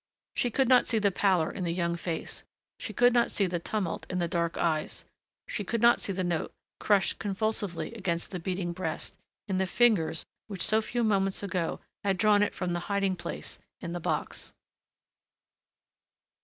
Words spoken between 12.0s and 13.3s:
had drawn it from the hiding